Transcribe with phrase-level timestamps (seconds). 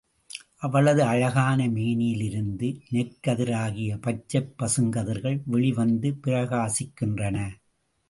[0.57, 7.37] அவளது அழகான மேனியிலிருந்து நெற்கதிராகிய பச்சைப் பசுங்கதிர்கள் வெளிவந்து பிரகாசிக்கின்றன.